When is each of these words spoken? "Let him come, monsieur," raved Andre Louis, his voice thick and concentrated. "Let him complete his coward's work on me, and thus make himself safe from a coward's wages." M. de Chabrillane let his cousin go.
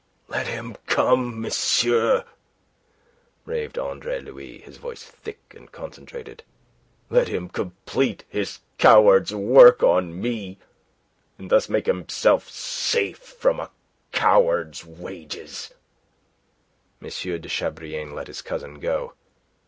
"Let 0.27 0.47
him 0.47 0.77
come, 0.87 1.39
monsieur," 1.41 2.25
raved 3.45 3.77
Andre 3.77 4.19
Louis, 4.19 4.57
his 4.57 4.77
voice 4.77 5.03
thick 5.03 5.53
and 5.55 5.71
concentrated. 5.71 6.41
"Let 7.11 7.27
him 7.27 7.47
complete 7.47 8.23
his 8.27 8.61
coward's 8.79 9.31
work 9.31 9.83
on 9.83 10.19
me, 10.19 10.57
and 11.37 11.51
thus 11.51 11.69
make 11.69 11.85
himself 11.85 12.49
safe 12.49 13.19
from 13.19 13.59
a 13.59 13.69
coward's 14.11 14.83
wages." 14.83 15.71
M. 16.99 17.07
de 17.07 17.47
Chabrillane 17.47 18.15
let 18.15 18.25
his 18.25 18.41
cousin 18.41 18.79
go. 18.79 19.13